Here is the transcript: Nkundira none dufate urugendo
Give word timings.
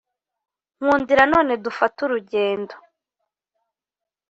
Nkundira 0.81 1.23
none 1.33 1.53
dufate 1.63 1.97
urugendo 2.05 2.73